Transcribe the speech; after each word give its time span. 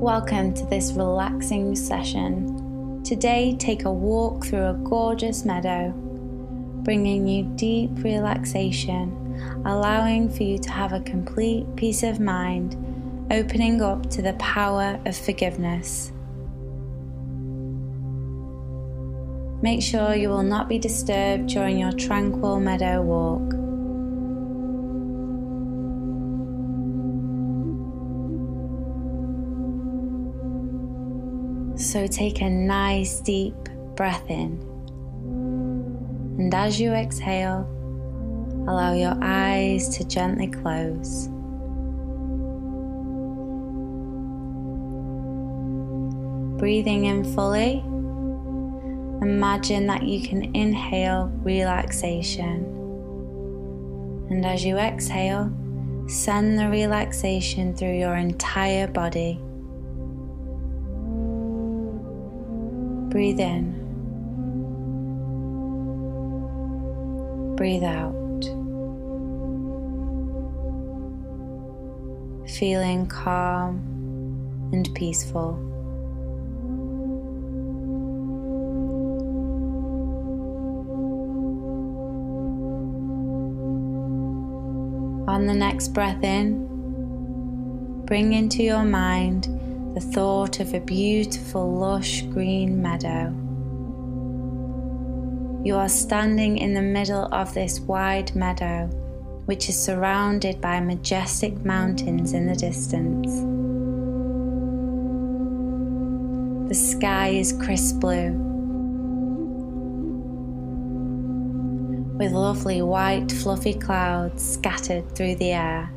Welcome 0.00 0.54
to 0.54 0.64
this 0.66 0.92
relaxing 0.92 1.74
session. 1.74 3.02
Today, 3.02 3.56
take 3.58 3.84
a 3.84 3.90
walk 3.90 4.46
through 4.46 4.66
a 4.68 4.74
gorgeous 4.74 5.44
meadow, 5.44 5.90
bringing 6.84 7.26
you 7.26 7.42
deep 7.56 7.90
relaxation, 8.04 9.10
allowing 9.66 10.30
for 10.30 10.44
you 10.44 10.56
to 10.58 10.70
have 10.70 10.92
a 10.92 11.00
complete 11.00 11.66
peace 11.74 12.04
of 12.04 12.20
mind, 12.20 12.76
opening 13.32 13.82
up 13.82 14.08
to 14.10 14.22
the 14.22 14.34
power 14.34 15.00
of 15.04 15.16
forgiveness. 15.16 16.12
Make 19.60 19.82
sure 19.82 20.14
you 20.14 20.28
will 20.28 20.44
not 20.44 20.68
be 20.68 20.78
disturbed 20.78 21.48
during 21.48 21.76
your 21.76 21.92
tranquil 21.92 22.60
meadow 22.60 23.02
walk. 23.02 23.57
So 31.88 32.06
take 32.06 32.42
a 32.42 32.50
nice 32.50 33.20
deep 33.20 33.54
breath 33.96 34.28
in. 34.28 34.60
And 36.38 36.52
as 36.52 36.78
you 36.78 36.92
exhale, 36.92 37.66
allow 38.68 38.92
your 38.92 39.16
eyes 39.22 39.88
to 39.96 40.04
gently 40.04 40.48
close. 40.48 41.28
Breathing 46.58 47.06
in 47.06 47.24
fully, 47.34 47.78
imagine 49.22 49.86
that 49.86 50.02
you 50.02 50.28
can 50.28 50.54
inhale 50.54 51.32
relaxation. 51.42 52.66
And 54.28 54.44
as 54.44 54.62
you 54.62 54.76
exhale, 54.76 55.50
send 56.06 56.58
the 56.58 56.68
relaxation 56.68 57.74
through 57.74 57.98
your 57.98 58.16
entire 58.16 58.88
body. 58.88 59.40
Breathe 63.08 63.40
in. 63.40 63.72
Breathe 67.56 67.82
out. 67.82 68.14
Feeling 72.58 73.06
calm 73.06 73.80
and 74.72 74.88
peaceful. 74.94 75.64
On 85.28 85.46
the 85.46 85.54
next 85.54 85.88
breath 85.88 86.22
in, 86.22 86.66
bring 88.04 88.34
into 88.34 88.62
your 88.62 88.84
mind 88.84 89.57
the 89.98 90.12
thought 90.12 90.60
of 90.60 90.74
a 90.74 90.80
beautiful, 90.80 91.74
lush 91.74 92.22
green 92.22 92.80
meadow. 92.80 93.34
You 95.66 95.74
are 95.74 95.88
standing 95.88 96.58
in 96.58 96.72
the 96.72 96.82
middle 96.82 97.24
of 97.34 97.52
this 97.52 97.80
wide 97.80 98.32
meadow, 98.36 98.86
which 99.46 99.68
is 99.68 99.76
surrounded 99.76 100.60
by 100.60 100.78
majestic 100.78 101.64
mountains 101.64 102.32
in 102.32 102.46
the 102.46 102.54
distance. 102.54 103.40
The 106.68 106.76
sky 106.76 107.30
is 107.30 107.52
crisp 107.52 107.98
blue, 107.98 108.30
with 112.18 112.30
lovely 112.30 112.82
white, 112.82 113.32
fluffy 113.32 113.74
clouds 113.74 114.48
scattered 114.48 115.16
through 115.16 115.34
the 115.36 115.50
air. 115.50 115.90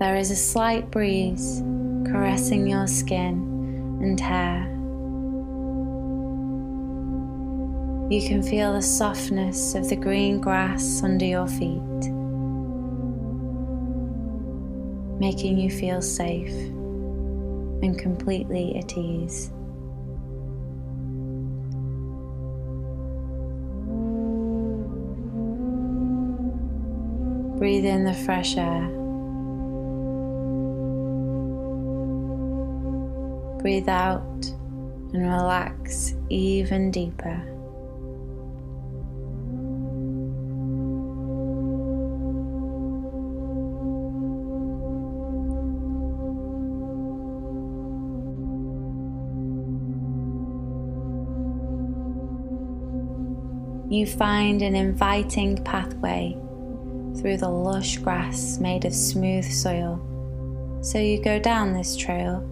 There 0.00 0.16
is 0.16 0.30
a 0.30 0.36
slight 0.36 0.90
breeze 0.90 1.60
caressing 2.10 2.66
your 2.66 2.86
skin 2.86 3.98
and 4.00 4.18
hair. 4.18 4.62
You 8.10 8.26
can 8.26 8.42
feel 8.42 8.72
the 8.72 8.80
softness 8.80 9.74
of 9.74 9.90
the 9.90 9.96
green 9.96 10.40
grass 10.40 11.02
under 11.02 11.26
your 11.26 11.46
feet, 11.46 12.08
making 15.20 15.58
you 15.58 15.70
feel 15.70 16.00
safe 16.00 16.54
and 17.82 17.98
completely 17.98 18.76
at 18.76 18.96
ease. 18.96 19.50
Breathe 27.58 27.84
in 27.84 28.04
the 28.04 28.14
fresh 28.24 28.56
air. 28.56 28.99
Breathe 33.60 33.90
out 33.90 34.46
and 35.12 35.22
relax 35.22 36.14
even 36.30 36.90
deeper. 36.90 37.46
You 53.90 54.06
find 54.06 54.62
an 54.62 54.74
inviting 54.74 55.62
pathway 55.64 56.32
through 57.20 57.36
the 57.36 57.48
lush 57.48 57.98
grass 57.98 58.58
made 58.58 58.86
of 58.86 58.94
smooth 58.94 59.44
soil. 59.44 60.00
So 60.80 60.98
you 60.98 61.22
go 61.22 61.38
down 61.38 61.74
this 61.74 61.94
trail 61.94 62.46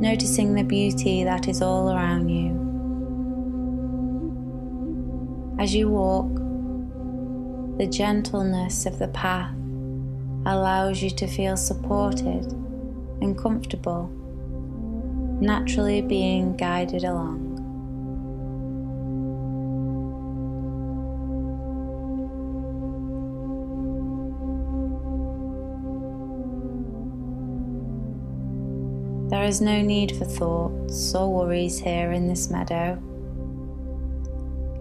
noticing 0.00 0.54
the 0.54 0.62
beauty 0.62 1.24
that 1.24 1.48
is 1.48 1.60
all 1.60 1.90
around 1.90 2.28
you. 2.28 2.66
As 5.58 5.74
you 5.74 5.88
walk, 5.88 6.32
the 7.78 7.86
gentleness 7.86 8.86
of 8.86 8.98
the 8.98 9.08
path 9.08 9.54
allows 10.46 11.02
you 11.02 11.10
to 11.10 11.26
feel 11.26 11.56
supported 11.56 12.46
and 13.20 13.36
comfortable, 13.36 14.08
naturally 15.40 16.00
being 16.00 16.56
guided 16.56 17.02
along. 17.02 17.47
There 29.28 29.44
is 29.44 29.60
no 29.60 29.82
need 29.82 30.16
for 30.16 30.24
thoughts 30.24 31.14
or 31.14 31.30
worries 31.30 31.78
here 31.78 32.12
in 32.12 32.28
this 32.28 32.50
meadow. 32.50 32.98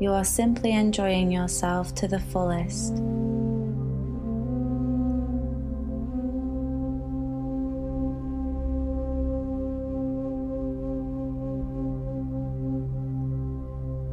You 0.00 0.12
are 0.12 0.24
simply 0.24 0.70
enjoying 0.70 1.32
yourself 1.32 1.96
to 1.96 2.06
the 2.06 2.20
fullest. 2.20 2.94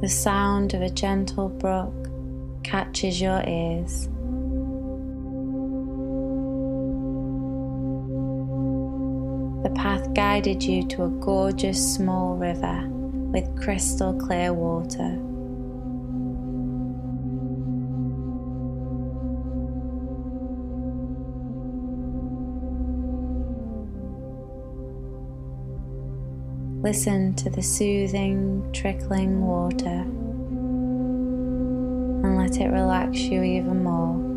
The 0.02 0.10
sound 0.10 0.74
of 0.74 0.82
a 0.82 0.90
gentle 0.90 1.50
brook 1.50 2.10
catches 2.64 3.22
your 3.22 3.44
ears. 3.48 4.10
Path 9.76 10.14
guided 10.14 10.64
you 10.64 10.86
to 10.88 11.04
a 11.04 11.10
gorgeous 11.10 11.96
small 11.96 12.36
river 12.36 12.88
with 12.88 13.56
crystal 13.62 14.14
clear 14.14 14.54
water. 14.54 15.20
Listen 26.84 27.34
to 27.36 27.50
the 27.50 27.62
soothing, 27.62 28.70
trickling 28.74 29.42
water 29.42 30.06
and 32.24 32.38
let 32.38 32.60
it 32.60 32.70
relax 32.70 33.18
you 33.20 33.42
even 33.42 33.84
more. 33.84 34.33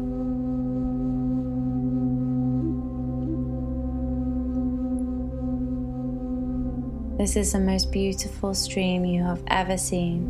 This 7.19 7.35
is 7.35 7.53
the 7.53 7.61
most 7.61 7.91
beautiful 7.91 8.53
stream 8.53 9.07
you 9.07 9.23
have 9.23 9.43
ever 9.47 9.79
seen. 9.79 10.27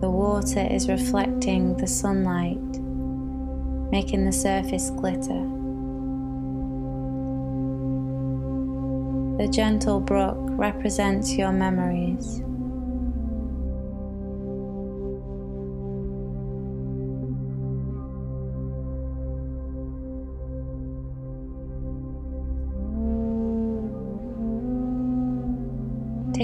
The 0.00 0.08
water 0.08 0.66
is 0.70 0.88
reflecting 0.88 1.76
the 1.76 1.86
sunlight, 1.86 2.80
making 3.92 4.24
the 4.24 4.32
surface 4.32 4.88
glitter. 4.88 5.44
The 9.36 9.48
gentle 9.52 10.00
brook 10.00 10.38
represents 10.40 11.34
your 11.34 11.52
memories. 11.52 12.40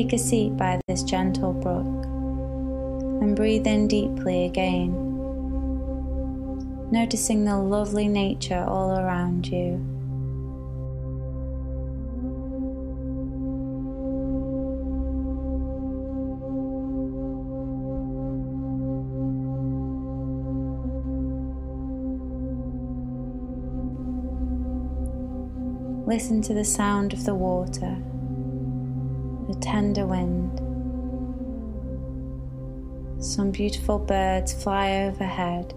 Take 0.04 0.12
a 0.12 0.18
seat 0.18 0.54
by 0.58 0.78
this 0.86 1.02
gentle 1.02 1.54
brook 1.54 2.04
and 3.22 3.34
breathe 3.34 3.66
in 3.66 3.88
deeply 3.88 4.44
again, 4.44 4.92
noticing 6.90 7.46
the 7.46 7.56
lovely 7.56 8.06
nature 8.06 8.66
all 8.68 8.98
around 8.98 9.46
you. 9.46 9.80
Listen 26.06 26.42
to 26.42 26.52
the 26.52 26.62
sound 26.62 27.14
of 27.14 27.24
the 27.24 27.34
water, 27.34 27.96
the 29.54 29.60
tender 29.60 30.06
wind. 30.06 30.60
Some 33.22 33.50
beautiful 33.50 33.98
birds 33.98 34.52
fly 34.52 35.04
overhead, 35.04 35.74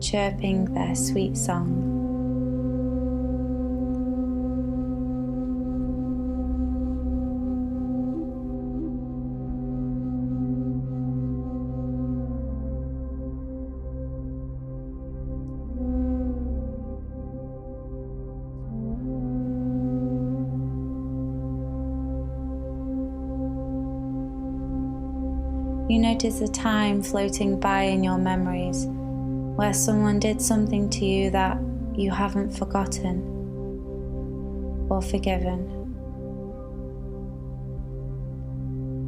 chirping 0.00 0.72
their 0.74 0.94
sweet 0.94 1.36
song. 1.36 1.97
You 25.88 25.98
notice 25.98 26.42
a 26.42 26.48
time 26.48 27.02
floating 27.02 27.58
by 27.58 27.84
in 27.84 28.04
your 28.04 28.18
memories 28.18 28.84
where 29.56 29.72
someone 29.72 30.20
did 30.20 30.42
something 30.42 30.90
to 30.90 31.06
you 31.06 31.30
that 31.30 31.58
you 31.94 32.10
haven't 32.10 32.50
forgotten 32.50 33.22
or 34.90 35.00
forgiven. 35.00 35.66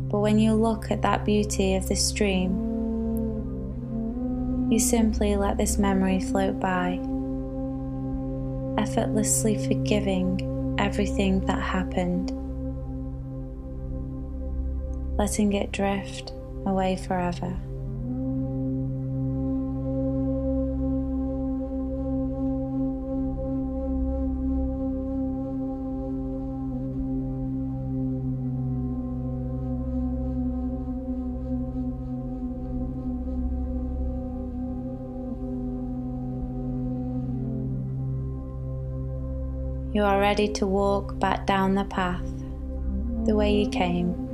But 0.09 0.21
when 0.21 0.39
you 0.39 0.55
look 0.55 0.91
at 0.91 1.03
that 1.03 1.27
beauty 1.27 1.75
of 1.75 1.87
the 1.87 1.97
stream, 1.97 2.57
you 4.71 4.79
simply 4.79 5.37
let 5.37 5.59
this 5.59 5.77
memory 5.77 6.21
float 6.21 6.59
by, 6.61 6.99
effortlessly 8.83 9.59
forgiving 9.69 10.77
everything 10.79 11.41
that 11.41 11.61
happened, 11.61 12.31
letting 15.19 15.53
it 15.53 15.73
drift 15.73 16.33
away 16.67 16.97
forever. 16.97 17.57
You 39.93 40.05
are 40.05 40.21
ready 40.21 40.47
to 40.53 40.67
walk 40.67 41.19
back 41.19 41.47
down 41.47 41.75
the 41.75 41.85
path 41.85 42.25
the 43.27 43.35
way 43.35 43.53
you 43.53 43.69
came. 43.69 44.30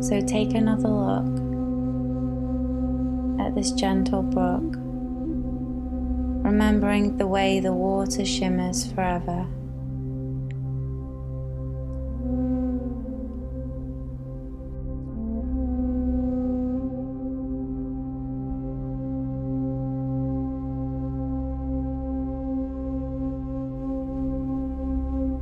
So 0.00 0.20
take 0.20 0.54
another 0.54 0.88
look 0.88 1.26
at 3.38 3.54
this 3.54 3.70
gentle 3.72 4.22
brook, 4.22 4.76
remembering 6.42 7.16
the 7.16 7.26
way 7.26 7.60
the 7.60 7.72
water 7.72 8.24
shimmers 8.24 8.90
forever. 8.90 9.46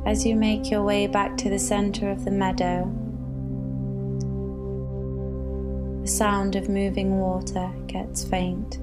As 0.05 0.25
you 0.25 0.35
make 0.35 0.69
your 0.69 0.83
way 0.83 1.07
back 1.07 1.37
to 1.37 1.49
the 1.49 1.59
center 1.59 2.09
of 2.09 2.25
the 2.25 2.31
meadow, 2.31 2.91
sound 6.19 6.57
of 6.57 6.67
moving 6.67 7.17
water 7.17 7.71
gets 7.87 8.25
faint 8.25 8.75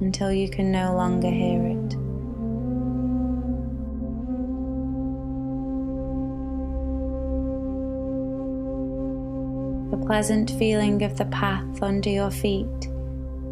until 0.00 0.30
you 0.32 0.48
can 0.48 0.70
no 0.70 0.94
longer 0.94 1.28
hear 1.28 1.60
it. 1.66 1.90
The 9.90 10.06
pleasant 10.06 10.52
feeling 10.52 11.02
of 11.02 11.18
the 11.18 11.24
path 11.24 11.82
under 11.82 12.10
your 12.10 12.30
feet 12.30 12.88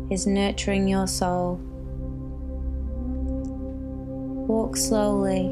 is 0.08 0.28
nurturing 0.28 0.86
your 0.86 1.08
soul. 1.08 1.56
Walk 4.46 4.76
slowly 4.76 5.46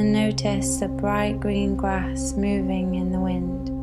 and 0.00 0.10
notice 0.14 0.78
the 0.78 0.88
bright 0.88 1.38
green 1.38 1.76
grass 1.76 2.32
moving 2.32 2.94
in 2.94 3.12
the 3.12 3.20
wind. 3.20 3.75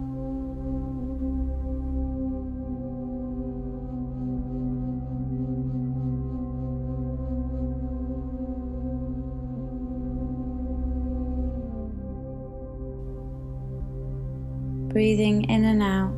Breathing 15.15 15.43
in 15.43 15.63
and 15.63 15.83
out. 15.83 16.11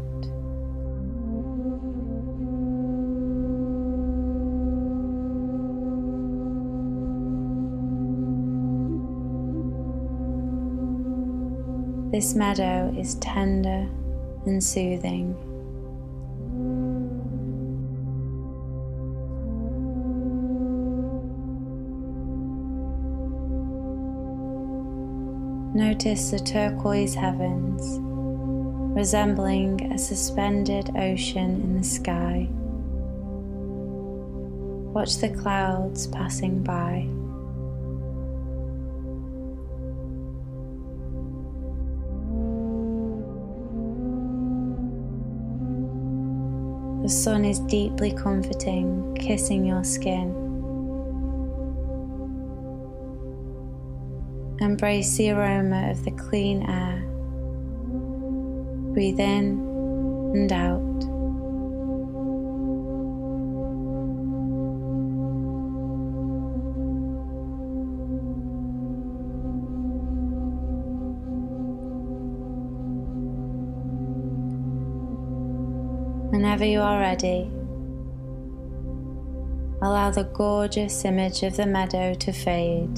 This 12.12 12.36
meadow 12.36 12.96
is 12.98 13.16
tender 13.16 13.90
and 14.46 14.64
soothing. 14.64 15.36
Notice 25.76 26.32
the 26.32 26.40
turquoise 26.40 27.14
heavens 27.16 28.05
resembling 28.96 29.92
a 29.92 29.98
suspended 29.98 30.90
ocean 30.96 31.62
in 31.62 31.78
the 31.78 31.84
sky. 31.84 32.48
Watch 34.94 35.18
the 35.18 35.28
clouds 35.30 36.08
passing 36.08 36.64
by. 36.64 37.06
The 47.04 47.10
sun 47.10 47.44
is 47.44 47.60
deeply 47.60 48.14
comforting, 48.14 49.14
kissing 49.16 49.66
your 49.66 49.84
skin. 49.84 50.32
Embrace 54.62 55.18
the 55.18 55.32
aroma 55.32 55.92
of 55.92 56.06
the 56.06 56.12
clean 56.12 56.64
air. 56.64 57.15
Breathe 58.96 59.20
in 59.20 59.60
and 60.34 60.52
out. 60.54 60.80
Whenever 76.32 76.64
you 76.64 76.80
are 76.80 76.98
ready, 77.02 77.52
allow 79.82 80.10
the 80.12 80.24
gorgeous 80.34 81.04
image 81.04 81.44
of 81.44 81.58
the 81.58 81.66
meadow 81.66 82.14
to 82.14 82.32
fade. 82.32 82.96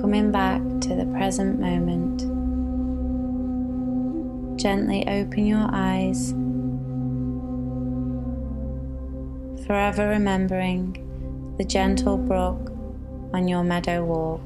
Coming 0.00 0.30
back 0.30 0.62
to 0.82 0.94
the 0.94 1.06
present 1.12 1.58
moment 1.58 2.35
gently 4.66 5.06
open 5.06 5.46
your 5.46 5.68
eyes, 5.70 6.32
forever 9.64 10.08
remembering 10.08 11.54
the 11.56 11.62
gentle 11.62 12.16
brook 12.16 12.72
on 13.32 13.46
your 13.46 13.62
meadow 13.62 14.04
walk. 14.04 14.40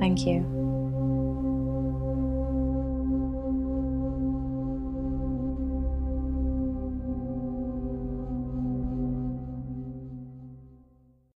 Thank 0.00 0.26
you. 0.26 0.57